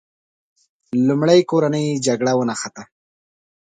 [1.07, 2.83] لومړی کورنۍ جګړه ونښته.